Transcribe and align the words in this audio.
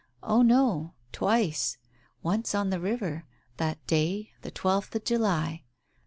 Oh, 0.23 0.41
no, 0.41 0.95
twice; 1.11 1.77
once 2.23 2.55
on 2.55 2.71
the 2.71 2.79
river— 2.79 3.27
that 3.57 3.85
day, 3.85 4.31
the 4.41 4.49
twelfth 4.49 4.95
of 4.95 5.03
July. 5.03 5.63